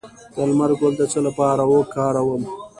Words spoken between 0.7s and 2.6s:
ګل د څه لپاره وکاروم؟